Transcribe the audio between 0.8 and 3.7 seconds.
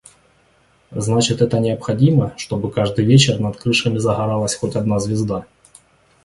Значит– это необходимо, чтобы каждый вечер над